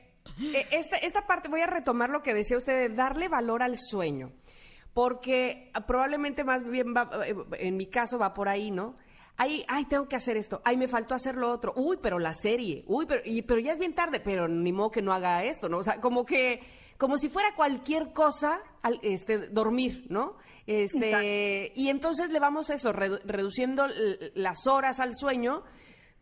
esta, 0.72 0.98
esta 0.98 1.28
parte, 1.28 1.50
voy 1.50 1.62
a 1.62 1.68
retomar 1.68 2.10
lo 2.10 2.22
que 2.22 2.34
decía 2.34 2.58
usted 2.58 2.90
de 2.90 2.96
darle 2.96 3.28
valor 3.28 3.64
al 3.64 3.78
sueño, 3.78 4.32
porque 4.94 5.72
probablemente 5.88 6.44
más 6.44 6.64
bien 6.64 6.94
va, 6.96 7.10
eh, 7.26 7.36
en 7.60 7.78
mi 7.78 7.88
caso 7.88 8.18
va 8.18 8.34
por 8.34 8.50
ahí, 8.50 8.72
¿no? 8.72 8.96
ay, 9.40 9.64
ay, 9.70 9.86
tengo 9.86 10.08
que 10.08 10.18
hacer 10.18 10.36
esto, 10.36 10.62
ay, 10.66 10.76
me 10.76 10.90
faltó 10.90 11.16
hacer 11.16 11.36
lo 11.36 11.50
otro, 11.50 11.74
uy, 11.78 11.98
pero 12.02 12.20
la 12.20 12.34
serie, 12.34 12.84
uy, 12.88 13.06
pero, 13.08 13.22
y, 13.24 13.42
pero 13.42 13.62
ya 13.62 13.72
es 13.72 13.80
bien 13.80 13.96
tarde, 13.96 14.20
pero 14.20 14.50
ni 14.50 14.74
modo 14.74 14.92
que 14.92 15.02
no 15.02 15.14
haga 15.14 15.46
esto, 15.46 15.70
¿no? 15.70 15.78
O 15.78 15.84
sea, 15.84 16.02
como 16.02 16.26
que, 16.26 16.62
como 16.98 17.18
si 17.18 17.30
fuera 17.30 17.56
cualquier 17.56 18.12
cosa, 18.12 18.60
al, 18.82 19.00
este, 19.02 19.48
dormir, 19.48 20.06
¿no? 20.10 20.36
Este, 20.68 21.72
y 21.74 21.88
entonces 21.88 22.32
le 22.32 22.40
vamos 22.40 22.70
a 22.70 22.74
eso, 22.74 22.92
reduciendo 22.92 23.88
las 24.36 24.68
horas 24.68 25.00
al 25.00 25.16
sueño, 25.16 25.64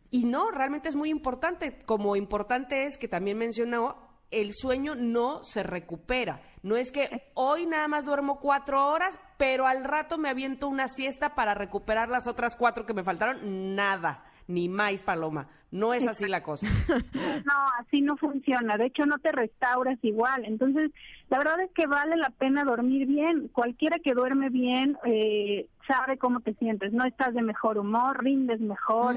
y 0.09 0.25
no, 0.25 0.51
realmente 0.51 0.89
es 0.89 0.95
muy 0.95 1.09
importante, 1.09 1.79
como 1.85 2.15
importante 2.15 2.85
es 2.85 2.97
que 2.97 3.07
también 3.07 3.37
mencionó 3.37 4.07
el 4.31 4.53
sueño 4.53 4.95
no 4.95 5.43
se 5.43 5.63
recupera. 5.63 6.41
No 6.63 6.75
es 6.75 6.91
que 6.91 7.29
hoy 7.33 7.65
nada 7.65 7.87
más 7.87 8.05
duermo 8.05 8.39
cuatro 8.39 8.87
horas, 8.87 9.19
pero 9.37 9.67
al 9.67 9.83
rato 9.83 10.17
me 10.17 10.29
aviento 10.29 10.67
una 10.67 10.87
siesta 10.87 11.35
para 11.35 11.53
recuperar 11.53 12.09
las 12.09 12.27
otras 12.27 12.55
cuatro 12.55 12.85
que 12.85 12.93
me 12.93 13.03
faltaron. 13.03 13.75
Nada, 13.75 14.25
ni 14.47 14.67
más 14.67 15.01
paloma. 15.01 15.47
No 15.71 15.93
es 15.93 16.07
así 16.07 16.27
la 16.27 16.43
cosa. 16.43 16.67
No, 17.45 17.53
así 17.79 18.01
no 18.01 18.17
funciona. 18.17 18.77
De 18.77 18.87
hecho, 18.87 19.05
no 19.05 19.19
te 19.19 19.31
restauras 19.31 19.97
igual. 20.01 20.43
Entonces, 20.45 20.91
la 21.29 21.37
verdad 21.37 21.61
es 21.61 21.71
que 21.71 21.87
vale 21.87 22.17
la 22.17 22.29
pena 22.31 22.65
dormir 22.65 23.07
bien. 23.07 23.47
Cualquiera 23.49 23.99
que 23.99 24.13
duerme 24.13 24.49
bien 24.49 24.97
eh, 25.05 25.69
sabe 25.87 26.17
cómo 26.17 26.41
te 26.41 26.53
sientes. 26.55 26.91
No 26.91 27.05
estás 27.05 27.33
de 27.33 27.41
mejor 27.41 27.77
humor, 27.77 28.21
rindes 28.21 28.59
mejor 28.59 29.15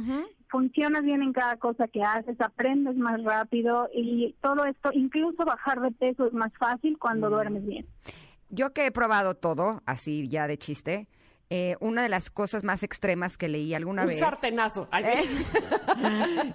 funcionas 0.51 1.05
bien 1.05 1.23
en 1.23 1.33
cada 1.33 1.57
cosa 1.57 1.89
que 1.89 2.03
haces, 2.03 2.41
aprendes 2.41 2.97
más 2.97 3.23
rápido 3.23 3.89
y 3.95 4.35
todo 4.43 4.65
esto, 4.65 4.91
incluso 4.93 5.45
bajar 5.45 5.81
de 5.81 5.91
peso 5.93 6.27
es 6.27 6.33
más 6.33 6.53
fácil 6.59 6.99
cuando 6.99 7.29
mm. 7.29 7.33
duermes 7.33 7.67
bien. 7.67 7.87
Yo 8.51 8.73
que 8.73 8.87
he 8.87 8.91
probado 8.91 9.35
todo, 9.35 9.83
así 9.87 10.29
ya 10.29 10.49
de 10.49 10.59
chiste, 10.59 11.09
eh, 11.53 11.77
una 11.81 12.03
de 12.03 12.09
las 12.09 12.31
cosas 12.31 12.63
más 12.63 12.83
extremas 12.83 13.37
que 13.37 13.49
leí 13.49 13.75
alguna 13.75 14.05
vez. 14.05 14.23
Un 14.23 14.29
sartenazo. 14.29 14.89
¿Eh? 14.93 15.25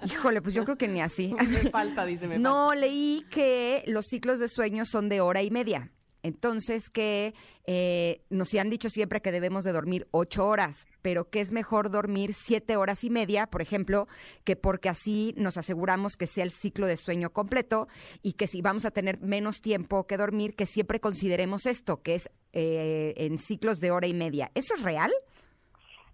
Híjole, 0.06 0.40
pues 0.40 0.54
yo 0.54 0.64
creo 0.64 0.76
que 0.76 0.88
ni 0.88 1.02
así. 1.02 1.34
Me 1.50 1.70
falta, 1.70 2.06
dice. 2.06 2.26
Me 2.26 2.38
no, 2.38 2.74
leí 2.74 3.26
que 3.30 3.82
los 3.86 4.06
ciclos 4.06 4.38
de 4.38 4.48
sueño 4.48 4.84
son 4.86 5.10
de 5.10 5.20
hora 5.20 5.42
y 5.42 5.50
media. 5.50 5.90
Entonces, 6.26 6.90
que 6.90 7.34
eh, 7.66 8.20
nos 8.30 8.52
han 8.54 8.68
dicho 8.68 8.88
siempre 8.88 9.22
que 9.22 9.30
debemos 9.30 9.62
de 9.62 9.70
dormir 9.70 10.08
ocho 10.10 10.44
horas, 10.44 10.88
pero 11.00 11.30
que 11.30 11.40
es 11.40 11.52
mejor 11.52 11.88
dormir 11.88 12.34
siete 12.34 12.76
horas 12.76 13.04
y 13.04 13.10
media, 13.10 13.46
por 13.46 13.62
ejemplo, 13.62 14.08
que 14.42 14.56
porque 14.56 14.88
así 14.88 15.34
nos 15.36 15.56
aseguramos 15.56 16.16
que 16.16 16.26
sea 16.26 16.42
el 16.42 16.50
ciclo 16.50 16.88
de 16.88 16.96
sueño 16.96 17.30
completo 17.30 17.86
y 18.24 18.32
que 18.32 18.48
si 18.48 18.60
vamos 18.60 18.84
a 18.84 18.90
tener 18.90 19.20
menos 19.20 19.60
tiempo 19.60 20.08
que 20.08 20.16
dormir, 20.16 20.56
que 20.56 20.66
siempre 20.66 20.98
consideremos 20.98 21.64
esto, 21.64 22.02
que 22.02 22.16
es 22.16 22.28
eh, 22.52 23.14
en 23.18 23.38
ciclos 23.38 23.78
de 23.78 23.92
hora 23.92 24.08
y 24.08 24.14
media. 24.14 24.50
¿Eso 24.56 24.74
es 24.74 24.82
real? 24.82 25.12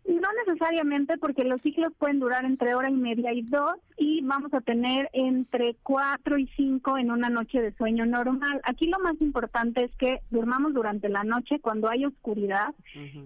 No 0.04 0.28
necesariamente, 0.46 1.16
porque 1.16 1.44
los 1.44 1.60
ciclos 1.62 1.92
pueden 1.96 2.18
durar 2.18 2.44
entre 2.44 2.74
hora 2.74 2.90
y 2.90 2.94
media 2.94 3.32
y 3.32 3.42
dos, 3.42 3.76
y 3.96 4.20
vamos 4.22 4.52
a 4.52 4.60
tener 4.60 5.08
entre 5.12 5.76
cuatro 5.82 6.38
y 6.38 6.48
cinco 6.56 6.98
en 6.98 7.12
una 7.12 7.28
noche 7.28 7.60
de 7.60 7.72
sueño 7.72 8.04
normal. 8.04 8.60
Aquí 8.64 8.88
lo 8.88 8.98
más 8.98 9.20
importante 9.20 9.84
es 9.84 9.94
que 9.96 10.20
durmamos 10.30 10.74
durante 10.74 11.08
la 11.08 11.22
noche 11.22 11.60
cuando 11.60 11.88
hay 11.88 12.04
oscuridad, 12.04 12.74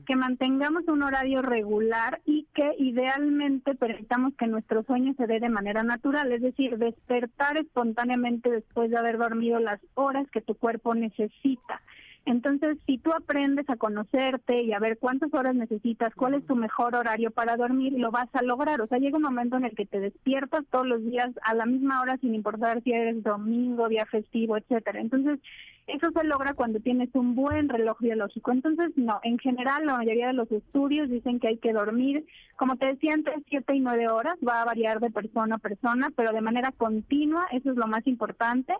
que 0.06 0.16
mantengamos 0.16 0.87
un 0.88 1.02
horario 1.02 1.40
regular 1.40 2.21
y 2.26 2.47
que 2.54 2.75
idealmente 2.78 3.75
permitamos 3.75 4.35
que 4.35 4.47
nuestro 4.47 4.83
sueño 4.83 5.14
se 5.16 5.26
dé 5.26 5.40
de 5.40 5.49
manera 5.49 5.83
natural, 5.83 6.30
es 6.33 6.42
decir, 6.42 6.76
despertar 6.76 7.56
espontáneamente 7.56 8.50
después 8.50 8.90
de 8.90 8.99
haber 8.99 9.16
dormido 9.16 9.61
las 9.61 9.80
horas 9.95 10.28
que 10.30 10.42
tu 10.42 10.54
cuerpo 10.54 10.95
necesita. 10.95 11.80
Entonces, 12.26 12.76
si 12.87 12.99
tú 12.99 13.12
aprendes 13.12 13.71
a 13.71 13.76
conocerte 13.76 14.62
y 14.62 14.73
a 14.73 14.80
ver 14.80 14.99
cuántas 14.99 15.33
horas 15.33 15.54
necesitas, 15.54 16.12
cuál 16.16 16.35
es 16.35 16.45
tu 16.45 16.56
mejor 16.56 16.97
horario 16.97 17.30
para 17.30 17.56
dormir, 17.56 17.92
lo 17.92 18.11
vas 18.11 18.28
a 18.35 18.42
lograr. 18.42 18.80
O 18.80 18.88
sea, 18.88 18.99
llega 18.99 19.16
un 19.16 19.23
momento 19.23 19.56
en 19.56 19.64
el 19.64 19.76
que 19.76 19.87
te 19.87 20.00
despiertas 20.00 20.64
todos 20.73 20.88
los 20.88 21.04
días 21.04 21.30
a 21.42 21.54
la 21.54 21.66
misma 21.66 22.02
hora 22.02 22.16
sin 22.16 22.35
importar 22.35 22.83
si 22.83 22.92
eres 22.92 23.23
domingo, 23.23 23.88
día 23.88 24.06
festivo, 24.06 24.56
etcétera. 24.56 25.00
Entonces, 25.00 25.38
eso 25.87 26.11
se 26.11 26.25
logra 26.25 26.54
cuando 26.54 26.80
tienes 26.80 27.11
un 27.14 27.37
buen 27.37 27.68
reloj 27.68 28.00
biológico. 28.00 28.50
Entonces, 28.50 28.90
no, 28.97 29.21
en 29.23 29.38
general 29.38 29.87
la 29.87 29.99
mayoría 29.99 30.26
de 30.26 30.33
los 30.33 30.50
estudios 30.50 31.09
dicen 31.09 31.38
que 31.38 31.47
hay 31.47 31.59
que 31.59 31.73
dormir, 31.73 32.26
como 32.56 32.76
te 32.76 32.87
decía, 32.87 33.14
entre 33.14 33.35
7 33.49 33.73
y 33.73 33.80
9 33.80 34.09
horas, 34.09 34.37
va 34.47 34.62
a 34.62 34.64
variar 34.64 34.99
de 34.99 35.12
persona 35.12 35.56
a 35.56 35.59
persona, 35.59 36.11
pero 36.16 36.33
de 36.33 36.40
manera 36.40 36.73
continua, 36.73 37.47
eso 37.52 37.71
es 37.71 37.76
lo 37.76 37.87
más 37.87 38.04
importante 38.09 38.75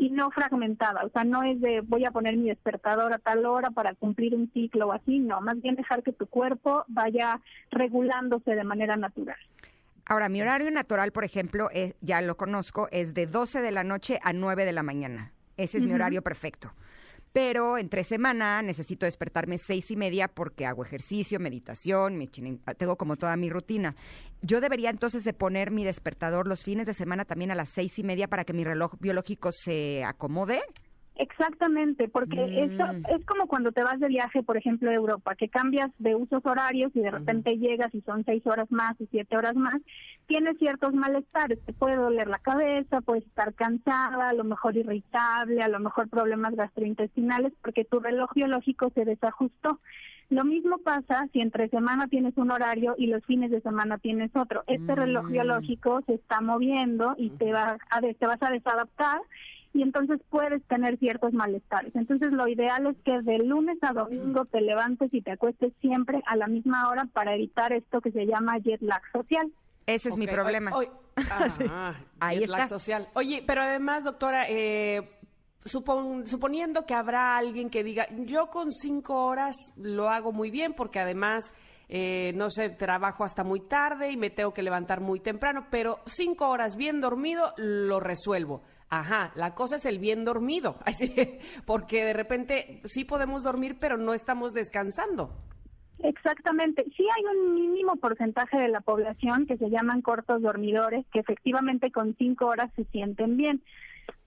y 0.00 0.08
no 0.08 0.30
fragmentada, 0.30 1.04
o 1.04 1.10
sea, 1.10 1.24
no 1.24 1.42
es 1.42 1.60
de 1.60 1.82
voy 1.82 2.06
a 2.06 2.10
poner 2.10 2.34
mi 2.34 2.48
despertador 2.48 3.12
a 3.12 3.18
tal 3.18 3.44
hora 3.44 3.70
para 3.70 3.94
cumplir 3.94 4.34
un 4.34 4.50
ciclo 4.50 4.88
o 4.88 4.92
así, 4.92 5.18
no, 5.18 5.42
más 5.42 5.60
bien 5.60 5.74
dejar 5.74 6.02
que 6.02 6.12
tu 6.12 6.26
cuerpo 6.26 6.84
vaya 6.88 7.38
regulándose 7.70 8.54
de 8.54 8.64
manera 8.64 8.96
natural. 8.96 9.36
Ahora, 10.06 10.30
mi 10.30 10.40
horario 10.40 10.70
natural, 10.70 11.12
por 11.12 11.24
ejemplo, 11.24 11.68
es, 11.70 11.94
ya 12.00 12.22
lo 12.22 12.38
conozco, 12.38 12.88
es 12.90 13.12
de 13.12 13.26
12 13.26 13.60
de 13.60 13.72
la 13.72 13.84
noche 13.84 14.18
a 14.22 14.32
9 14.32 14.64
de 14.64 14.72
la 14.72 14.82
mañana. 14.82 15.32
Ese 15.58 15.76
es 15.76 15.84
mi 15.84 15.92
horario 15.92 16.22
perfecto 16.22 16.72
pero 17.32 17.78
entre 17.78 18.04
semana 18.04 18.60
necesito 18.62 19.06
despertarme 19.06 19.58
seis 19.58 19.90
y 19.90 19.96
media 19.96 20.28
porque 20.28 20.66
hago 20.66 20.84
ejercicio, 20.84 21.38
meditación, 21.38 22.16
me 22.16 22.26
tengo 22.76 22.96
como 22.96 23.16
toda 23.16 23.36
mi 23.36 23.50
rutina. 23.50 23.94
Yo 24.42 24.60
debería 24.60 24.90
entonces 24.90 25.22
de 25.22 25.32
poner 25.32 25.70
mi 25.70 25.84
despertador 25.84 26.48
los 26.48 26.64
fines 26.64 26.86
de 26.86 26.94
semana 26.94 27.24
también 27.24 27.50
a 27.50 27.54
las 27.54 27.68
seis 27.68 27.98
y 27.98 28.02
media 28.02 28.28
para 28.28 28.44
que 28.44 28.52
mi 28.52 28.64
reloj 28.64 28.94
biológico 28.98 29.52
se 29.52 30.02
acomode. 30.04 30.60
Exactamente, 31.20 32.08
porque 32.08 32.64
eso 32.64 32.82
mm. 32.82 33.02
es 33.14 33.26
como 33.26 33.46
cuando 33.46 33.72
te 33.72 33.82
vas 33.82 34.00
de 34.00 34.08
viaje, 34.08 34.42
por 34.42 34.56
ejemplo, 34.56 34.88
a 34.88 34.94
Europa, 34.94 35.34
que 35.34 35.50
cambias 35.50 35.90
de 35.98 36.14
usos 36.14 36.40
horarios 36.46 36.92
y 36.94 37.00
de 37.00 37.10
repente 37.10 37.58
llegas 37.58 37.94
y 37.94 38.00
son 38.00 38.24
seis 38.24 38.46
horas 38.46 38.72
más 38.72 38.98
y 38.98 39.06
siete 39.10 39.36
horas 39.36 39.54
más, 39.54 39.82
tienes 40.26 40.56
ciertos 40.56 40.94
malestares, 40.94 41.60
te 41.66 41.74
puede 41.74 41.96
doler 41.96 42.26
la 42.26 42.38
cabeza, 42.38 43.02
puedes 43.02 43.26
estar 43.26 43.52
cansada, 43.52 44.30
a 44.30 44.32
lo 44.32 44.44
mejor 44.44 44.78
irritable, 44.78 45.62
a 45.62 45.68
lo 45.68 45.78
mejor 45.78 46.08
problemas 46.08 46.54
gastrointestinales, 46.54 47.52
porque 47.60 47.84
tu 47.84 48.00
reloj 48.00 48.32
biológico 48.34 48.90
se 48.94 49.04
desajustó. 49.04 49.78
Lo 50.30 50.46
mismo 50.46 50.78
pasa 50.78 51.26
si 51.34 51.42
entre 51.42 51.68
semana 51.68 52.06
tienes 52.08 52.34
un 52.38 52.50
horario 52.50 52.94
y 52.96 53.08
los 53.08 53.22
fines 53.26 53.50
de 53.50 53.60
semana 53.60 53.98
tienes 53.98 54.34
otro. 54.34 54.64
Este 54.68 54.94
reloj 54.94 55.26
mm. 55.26 55.32
biológico 55.32 56.00
se 56.06 56.14
está 56.14 56.40
moviendo 56.40 57.14
y 57.18 57.28
te, 57.28 57.52
va 57.52 57.76
a, 57.90 58.00
te 58.00 58.26
vas 58.26 58.42
a 58.42 58.50
desadaptar 58.50 59.20
y 59.72 59.82
entonces 59.82 60.20
puedes 60.30 60.62
tener 60.64 60.98
ciertos 60.98 61.32
malestares. 61.32 61.94
Entonces 61.94 62.32
lo 62.32 62.48
ideal 62.48 62.86
es 62.86 62.96
que 63.04 63.20
de 63.22 63.38
lunes 63.38 63.78
a 63.82 63.92
domingo 63.92 64.44
te 64.46 64.60
levantes 64.60 65.12
y 65.14 65.22
te 65.22 65.32
acuestes 65.32 65.72
siempre 65.80 66.22
a 66.26 66.36
la 66.36 66.48
misma 66.48 66.88
hora 66.88 67.06
para 67.12 67.34
evitar 67.34 67.72
esto 67.72 68.00
que 68.00 68.10
se 68.10 68.26
llama 68.26 68.58
jet 68.58 68.80
lag 68.82 69.02
social. 69.12 69.50
Ese 69.86 70.08
es 70.08 70.16
mi 70.16 70.26
problema. 70.26 70.72
Ahí 72.20 72.36
jet 72.36 72.44
está. 72.44 72.58
Lag 72.58 72.68
social. 72.68 73.08
Oye, 73.14 73.44
pero 73.46 73.62
además, 73.62 74.04
doctora, 74.04 74.46
eh, 74.48 75.08
suponiendo 75.64 76.84
que 76.84 76.94
habrá 76.94 77.36
alguien 77.36 77.70
que 77.70 77.84
diga, 77.84 78.06
yo 78.10 78.48
con 78.50 78.72
cinco 78.72 79.24
horas 79.24 79.54
lo 79.76 80.08
hago 80.08 80.32
muy 80.32 80.50
bien 80.50 80.74
porque 80.74 80.98
además... 81.00 81.54
Eh, 81.92 82.32
no 82.36 82.50
sé, 82.50 82.70
trabajo 82.70 83.24
hasta 83.24 83.42
muy 83.42 83.66
tarde 83.66 84.12
y 84.12 84.16
me 84.16 84.30
tengo 84.30 84.54
que 84.54 84.62
levantar 84.62 85.00
muy 85.00 85.18
temprano, 85.18 85.66
pero 85.72 85.98
cinco 86.06 86.48
horas 86.48 86.76
bien 86.76 87.00
dormido 87.00 87.52
lo 87.56 87.98
resuelvo. 87.98 88.62
Ajá, 88.90 89.30
la 89.36 89.54
cosa 89.54 89.76
es 89.76 89.86
el 89.86 90.00
bien 90.00 90.24
dormido, 90.24 90.76
porque 91.64 92.04
de 92.04 92.12
repente 92.12 92.80
sí 92.84 93.04
podemos 93.04 93.44
dormir, 93.44 93.76
pero 93.80 93.96
no 93.96 94.14
estamos 94.14 94.52
descansando. 94.52 95.30
Exactamente. 96.02 96.84
Sí 96.96 97.06
hay 97.16 97.36
un 97.36 97.54
mínimo 97.54 97.96
porcentaje 97.96 98.58
de 98.58 98.68
la 98.68 98.80
población 98.80 99.46
que 99.46 99.58
se 99.58 99.70
llaman 99.70 100.02
cortos 100.02 100.42
dormidores, 100.42 101.06
que 101.12 101.20
efectivamente 101.20 101.92
con 101.92 102.16
cinco 102.16 102.46
horas 102.46 102.70
se 102.74 102.84
sienten 102.84 103.36
bien. 103.36 103.62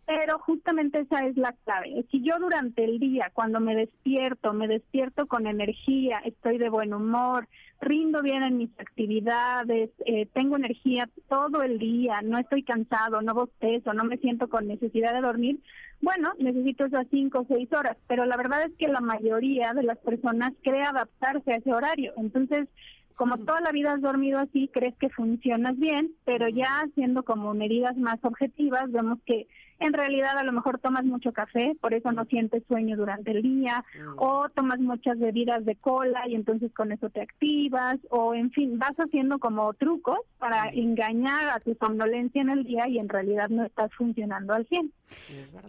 Pero 0.05 0.38
justamente 0.39 1.00
esa 1.00 1.25
es 1.25 1.38
la 1.38 1.53
clave. 1.63 2.05
Si 2.12 2.22
yo 2.22 2.38
durante 2.39 2.83
el 2.83 3.00
día, 3.00 3.31
cuando 3.33 3.60
me 3.60 3.75
despierto, 3.75 4.53
me 4.53 4.67
despierto 4.67 5.27
con 5.27 5.48
energía, 5.48 6.19
estoy 6.25 6.57
de 6.57 6.69
buen 6.69 6.93
humor, 6.93 7.48
rindo 7.79 8.22
bien 8.22 8.43
en 8.43 8.57
mis 8.57 8.69
actividades, 8.79 9.91
eh, 10.05 10.25
tengo 10.33 10.57
energía 10.57 11.10
todo 11.29 11.63
el 11.63 11.79
día, 11.79 12.22
no 12.22 12.38
estoy 12.38 12.63
cansado, 12.63 13.22
no 13.22 13.33
bostezo, 13.33 13.93
no 13.93 14.03
me 14.03 14.17
siento 14.17 14.50
con 14.50 14.67
necesidad 14.67 15.13
de 15.13 15.22
dormir, 15.22 15.60
bueno, 16.01 16.33
necesito 16.38 16.86
esas 16.86 17.07
cinco 17.10 17.39
o 17.39 17.45
seis 17.48 17.72
horas, 17.72 17.95
pero 18.07 18.25
la 18.25 18.36
verdad 18.36 18.63
es 18.63 18.74
que 18.77 18.89
la 18.89 19.00
mayoría 19.00 19.74
de 19.74 19.83
las 19.83 19.98
personas 20.00 20.53
cree 20.62 20.83
adaptarse 20.83 21.53
a 21.53 21.55
ese 21.55 21.74
horario. 21.74 22.12
Entonces, 22.17 22.67
como 23.15 23.38
toda 23.38 23.62
la 23.62 23.72
vida 23.72 23.93
has 23.93 24.01
dormido 24.01 24.39
así, 24.39 24.69
crees 24.74 24.95
que 24.98 25.10
funcionas 25.10 25.77
bien, 25.77 26.12
pero 26.25 26.50
ya 26.50 26.81
haciendo 26.81 27.24
como 27.24 27.53
medidas 27.53 27.95
más 27.95 28.19
objetivas, 28.24 28.91
vemos 28.91 29.19
que 29.25 29.48
en 29.83 29.93
realidad 29.93 30.37
a 30.37 30.43
lo 30.43 30.51
mejor 30.51 30.79
tomas 30.79 31.05
mucho 31.05 31.33
café, 31.33 31.75
por 31.81 31.93
eso 31.93 32.11
no 32.11 32.25
sientes 32.25 32.63
sueño 32.67 32.95
durante 32.95 33.31
el 33.31 33.41
día, 33.41 33.83
o 34.17 34.47
tomas 34.49 34.79
muchas 34.79 35.19
bebidas 35.19 35.65
de 35.65 35.75
cola 35.75 36.27
y 36.27 36.35
entonces 36.35 36.73
con 36.73 36.91
eso 36.91 37.09
te 37.09 37.21
activas, 37.21 37.97
o 38.09 38.33
en 38.33 38.51
fin, 38.51 38.79
vas 38.79 38.95
haciendo 38.97 39.39
como 39.39 39.73
trucos 39.73 40.19
para 40.39 40.69
engañar 40.69 41.49
a 41.49 41.59
tu 41.59 41.75
somnolencia 41.75 42.41
en 42.41 42.49
el 42.49 42.63
día 42.63 42.87
y 42.87 42.99
en 42.99 43.09
realidad 43.09 43.49
no 43.49 43.65
estás 43.65 43.93
funcionando 43.93 44.53
al 44.53 44.65
100. 44.67 44.91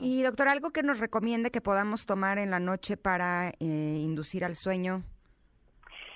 Y 0.01 0.23
doctor, 0.23 0.49
algo 0.49 0.71
que 0.71 0.83
nos 0.83 1.01
recomiende 1.01 1.51
que 1.51 1.61
podamos 1.61 2.07
tomar 2.07 2.39
en 2.39 2.51
la 2.51 2.61
noche 2.61 2.97
para 2.97 3.51
eh, 3.59 3.99
inducir 4.01 4.45
al 4.45 4.55
sueño. 4.55 5.03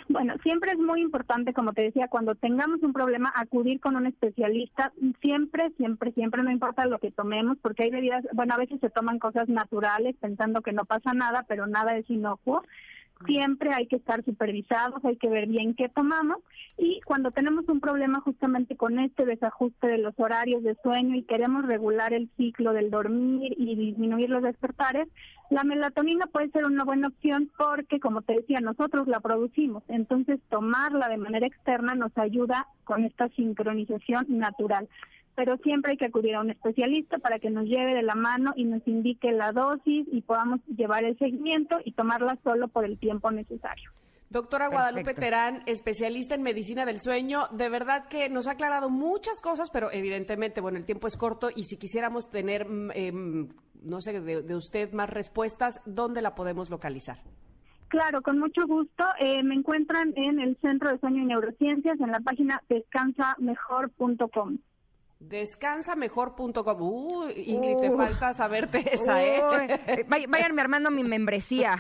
Bueno, 0.09 0.35
siempre 0.43 0.73
es 0.73 0.79
muy 0.79 1.03
importante, 1.03 1.53
como 1.53 1.75
te 1.75 1.83
decía, 1.83 2.09
cuando 2.09 2.35
tengamos 2.35 2.83
un 2.83 2.95
problema, 2.95 3.31
acudir 3.37 3.79
con 3.79 3.95
un 3.95 4.07
especialista. 4.07 4.91
Siempre, 5.21 5.71
siempre, 5.77 6.13
siempre, 6.13 6.43
no 6.43 6.51
importa 6.51 6.87
lo 6.87 6.99
que 6.99 7.11
tomemos, 7.11 7.59
porque 7.61 7.85
hay 7.85 7.91
bebidas, 7.91 8.25
bueno, 8.33 8.55
a 8.55 8.59
veces 8.59 8.81
se 8.81 8.89
toman 8.89 9.19
cosas 9.19 9.49
naturales 9.51 10.17
pensando 10.19 10.63
que 10.63 10.73
no 10.73 10.87
pasa 10.87 11.13
nada, 11.13 11.45
pero 11.47 11.67
nada 11.67 11.95
es 11.97 12.09
inocuo. 12.09 12.63
Siempre 13.27 13.73
hay 13.73 13.87
que 13.87 13.97
estar 13.97 14.25
supervisados, 14.25 15.05
hay 15.05 15.17
que 15.17 15.29
ver 15.29 15.47
bien 15.47 15.75
qué 15.75 15.89
tomamos. 15.89 16.39
Y 16.77 17.01
cuando 17.05 17.31
tenemos 17.31 17.69
un 17.69 17.81
problema 17.81 18.21
justamente 18.21 18.77
con 18.77 18.99
este 18.99 19.25
desajuste 19.25 19.89
de 19.89 19.99
los 19.99 20.15
horarios 20.19 20.63
de 20.63 20.77
sueño 20.83 21.17
y 21.17 21.25
queremos 21.25 21.67
regular 21.67 22.13
el 22.13 22.31
ciclo 22.37 22.73
del 22.73 22.91
dormir 22.91 23.55
y 23.59 23.75
disminuir 23.75 24.31
los 24.31 24.43
despertares, 24.43 25.09
la 25.51 25.65
melatonina 25.65 26.27
puede 26.27 26.51
ser 26.51 26.67
una 26.67 26.85
buena 26.85 27.09
opción 27.09 27.51
porque, 27.57 27.99
como 28.01 28.23
te 28.23 28.35
decía, 28.35 28.61
nosotros 28.61 29.09
la 29.09 29.21
producimos. 29.21 29.83
Entonces, 29.89 30.41
tomarla 30.51 31.09
de 31.09 31.17
manera 31.17 31.47
externa 31.47 31.95
nos 31.95 32.17
ayuda 32.19 32.67
con 32.85 33.05
esta 33.05 33.29
sincronización 33.31 34.27
natural 34.29 34.89
pero 35.39 35.57
siempre 35.59 35.93
hay 35.93 35.97
que 35.97 36.07
acudir 36.07 36.35
a 36.35 36.41
un 36.41 36.51
especialista 36.51 37.19
para 37.19 37.39
que 37.39 37.49
nos 37.49 37.67
lleve 37.67 37.95
de 37.95 38.03
la 38.03 38.17
mano 38.17 38.55
y 38.57 38.65
nos 38.65 38.83
indique 38.89 39.31
la 39.31 39.53
dosis 39.53 40.05
y 40.11 40.21
podamos 40.23 40.59
llevar 40.67 41.05
el 41.05 41.17
seguimiento 41.17 41.77
y 41.85 41.93
tomarla 41.93 42.37
solo 42.43 42.67
por 42.67 42.85
el 42.85 42.99
tiempo 42.99 43.31
necesario. 43.31 43.93
Doctora 44.31 44.67
Guadalupe 44.67 45.15
Terán, 45.15 45.63
especialista 45.67 46.35
en 46.35 46.43
medicina 46.43 46.85
del 46.85 46.99
sueño, 46.99 47.47
de 47.53 47.69
verdad 47.69 48.09
que 48.09 48.29
nos 48.29 48.49
ha 48.49 48.53
aclarado 48.55 48.91
muchas 48.91 49.41
cosas, 49.41 49.71
pero 49.71 49.93
evidentemente, 49.93 50.61
bueno, 50.61 50.77
el 50.77 50.85
tiempo 50.85 51.07
es 51.07 51.17
corto 51.17 51.51
y 51.55 51.63
si 51.63 51.77
quisiéramos 51.77 52.29
tener, 52.31 52.67
em, 52.95 53.47
no 53.81 54.01
sé, 54.01 54.21
de, 54.21 54.57
usted 54.57 54.93
más 54.93 55.09
respuestas, 55.09 55.81
¿dónde 55.87 56.21
la 56.21 56.35
podemos 56.35 56.69
localizar? 56.69 57.19
Claro, 57.87 58.23
con 58.23 58.41
mucho 58.41 58.67
gusto. 58.67 59.05
Eh, 59.21 59.45
me 59.45 59.55
encuentran 59.55 60.13
en 60.17 60.41
el 60.41 60.57
Centro 60.57 60.91
de 60.91 60.99
Sueño 60.99 61.23
y 61.23 61.27
Neurociencias 61.27 62.01
en 62.01 62.11
la 62.11 62.19
página 62.19 62.61
descansamejor.com. 62.69 64.59
Descansamejor.com. 65.21 66.81
Uh, 66.81 67.29
Ingrid, 67.31 67.81
te 67.81 67.91
falta 67.97 68.35
saberte 68.35 68.95
esa, 68.95 69.23
¿eh? 69.23 69.41
¿eh? 69.87 70.07
Váyanme 70.09 70.61
armando 70.61 70.91
mi 70.91 71.03
membresía. 71.03 71.77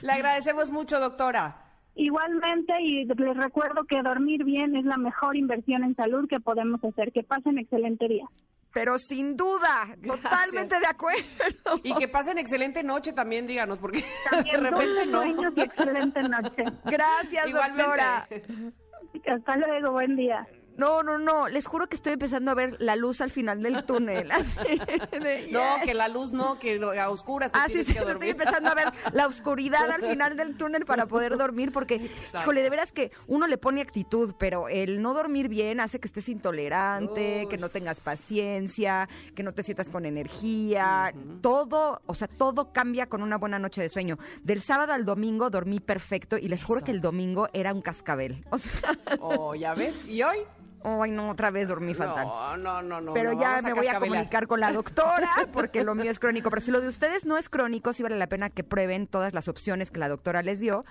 le, 0.00 0.12
agradecemos 0.12 0.70
mucho, 0.70 0.98
doctora. 0.98 1.64
Igualmente, 1.94 2.74
y 2.80 3.04
les 3.04 3.36
recuerdo 3.36 3.84
que 3.84 4.02
dormir 4.02 4.44
bien 4.44 4.74
es 4.76 4.84
la 4.84 4.96
mejor 4.96 5.36
inversión 5.36 5.84
en 5.84 5.94
salud 5.94 6.28
que 6.28 6.40
podemos 6.40 6.82
hacer. 6.84 7.12
Que 7.12 7.22
pasen 7.22 7.58
excelente 7.58 8.08
día. 8.08 8.26
Pero 8.72 8.98
sin 8.98 9.36
duda, 9.36 9.96
totalmente 10.06 10.78
de 10.78 10.86
acuerdo. 10.86 11.80
Y 11.82 11.94
que 11.94 12.06
pasen 12.06 12.38
excelente 12.38 12.82
noche 12.82 13.12
también, 13.12 13.46
díganos, 13.46 13.78
porque 13.78 14.04
de 14.52 14.56
repente 14.56 15.06
no. 15.06 15.22
excelente 15.22 16.22
noche. 16.22 16.64
Gracias, 16.84 17.52
doctora. 17.52 18.28
Hasta 19.28 19.56
luego, 19.58 19.92
buen 19.92 20.16
día. 20.16 20.46
No, 20.78 21.02
no, 21.02 21.18
no, 21.18 21.48
les 21.48 21.66
juro 21.66 21.88
que 21.88 21.96
estoy 21.96 22.12
empezando 22.12 22.52
a 22.52 22.54
ver 22.54 22.76
la 22.78 22.94
luz 22.94 23.20
al 23.20 23.32
final 23.32 23.60
del 23.64 23.84
túnel. 23.84 24.28
no, 25.50 25.60
que 25.84 25.92
la 25.92 26.06
luz 26.06 26.30
no, 26.30 26.56
que 26.60 26.80
a 26.96 27.10
oscuras 27.10 27.50
te 27.50 27.58
ah, 27.58 27.66
sí, 27.66 27.82
sí, 27.84 27.96
estoy 27.98 28.28
empezando 28.28 28.70
a 28.70 28.74
ver 28.76 28.92
la 29.12 29.26
oscuridad 29.26 29.90
al 29.90 30.08
final 30.08 30.36
del 30.36 30.56
túnel 30.56 30.84
para 30.84 31.06
poder 31.06 31.36
dormir, 31.36 31.72
porque, 31.72 32.08
híjole, 32.32 32.62
de 32.62 32.70
veras 32.70 32.92
que 32.92 33.10
uno 33.26 33.48
le 33.48 33.58
pone 33.58 33.80
actitud, 33.80 34.36
pero 34.38 34.68
el 34.68 35.02
no 35.02 35.14
dormir 35.14 35.48
bien 35.48 35.80
hace 35.80 35.98
que 35.98 36.06
estés 36.06 36.28
intolerante, 36.28 37.48
que 37.50 37.58
no 37.58 37.68
tengas 37.70 37.98
paciencia, 37.98 39.08
que 39.34 39.42
no 39.42 39.52
te 39.52 39.64
sientas 39.64 39.90
con 39.90 40.06
energía, 40.06 41.12
todo, 41.40 42.02
o 42.06 42.14
sea, 42.14 42.28
todo 42.28 42.72
cambia 42.72 43.08
con 43.08 43.22
una 43.22 43.36
buena 43.36 43.58
noche 43.58 43.82
de 43.82 43.88
sueño. 43.88 44.16
Del 44.44 44.62
sábado 44.62 44.92
al 44.92 45.04
domingo 45.04 45.50
dormí 45.50 45.80
perfecto 45.80 46.38
y 46.38 46.46
les 46.46 46.62
juro 46.62 46.84
que 46.84 46.92
el 46.92 47.00
domingo 47.00 47.48
era 47.52 47.74
un 47.74 47.82
cascabel. 47.82 48.44
O 48.50 48.58
sea... 48.58 48.98
Oh, 49.20 49.54
ya 49.54 49.74
ves, 49.74 49.96
¿y 50.08 50.22
hoy? 50.22 50.38
Ay, 50.82 51.10
no, 51.10 51.30
otra 51.30 51.50
vez 51.50 51.68
dormí 51.68 51.94
fatal. 51.94 52.26
No, 52.26 52.56
no, 52.56 52.82
no, 52.82 53.00
no. 53.00 53.12
Pero 53.12 53.38
ya 53.38 53.60
me 53.62 53.72
voy 53.72 53.88
a 53.88 53.98
comunicar 53.98 54.46
con 54.46 54.60
la 54.60 54.72
doctora 54.72 55.30
porque 55.52 55.82
lo 55.82 55.94
mío 55.94 56.10
es 56.10 56.18
crónico. 56.18 56.50
Pero 56.50 56.62
si 56.62 56.70
lo 56.70 56.80
de 56.80 56.88
ustedes 56.88 57.24
no 57.24 57.36
es 57.36 57.48
crónico, 57.48 57.92
sí 57.92 58.02
vale 58.02 58.16
la 58.16 58.28
pena 58.28 58.50
que 58.50 58.64
prueben 58.64 59.06
todas 59.06 59.34
las 59.34 59.48
opciones 59.48 59.90
que 59.90 59.98
la 59.98 60.08
doctora 60.08 60.42
les 60.42 60.60
dio 60.60 60.84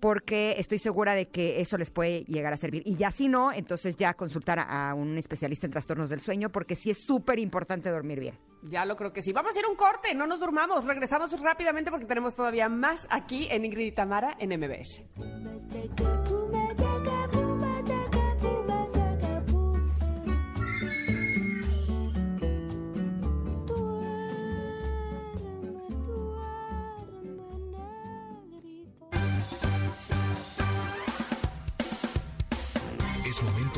porque 0.00 0.54
estoy 0.58 0.78
segura 0.78 1.14
de 1.14 1.28
que 1.28 1.60
eso 1.60 1.76
les 1.76 1.90
puede 1.90 2.24
llegar 2.24 2.52
a 2.52 2.56
servir. 2.56 2.82
Y 2.86 2.96
ya 2.96 3.10
si 3.10 3.28
no, 3.28 3.52
entonces 3.52 3.96
ya 3.96 4.14
consultar 4.14 4.58
a, 4.58 4.94
un 4.94 5.18
especialista 5.18 5.66
en 5.66 5.72
trastornos 5.72 6.08
del 6.10 6.20
sueño 6.20 6.50
porque 6.50 6.74
sí 6.74 6.90
es 6.90 7.04
súper 7.04 7.38
importante 7.38 7.90
dormir 7.90 8.18
bien. 8.18 8.38
Ya 8.62 8.84
lo 8.84 8.96
creo 8.96 9.12
que 9.12 9.22
sí. 9.22 9.32
Vamos 9.32 9.54
a 9.56 9.60
ir 9.60 9.66
un 9.66 9.76
corte, 9.76 10.14
no 10.14 10.26
nos 10.26 10.40
durmamos. 10.40 10.86
Regresamos 10.86 11.38
rápidamente 11.40 11.90
porque 11.90 12.06
tenemos 12.06 12.34
todavía 12.34 12.68
más 12.68 13.06
aquí 13.10 13.46
en 13.50 13.64
Ingrid 13.64 13.86
y 13.86 13.92
Tamara 13.92 14.36
en 14.38 14.58
MBS. 14.58 15.02